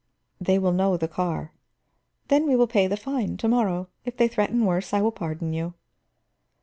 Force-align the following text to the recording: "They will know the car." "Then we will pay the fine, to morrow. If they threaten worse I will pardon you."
"They 0.39 0.57
will 0.57 0.71
know 0.71 0.97
the 0.97 1.07
car." 1.07 1.51
"Then 2.27 2.47
we 2.47 2.55
will 2.55 2.65
pay 2.65 2.87
the 2.87 2.97
fine, 2.97 3.37
to 3.37 3.47
morrow. 3.47 3.87
If 4.03 4.17
they 4.17 4.27
threaten 4.27 4.65
worse 4.65 4.93
I 4.95 5.01
will 5.03 5.11
pardon 5.11 5.53
you." 5.53 5.75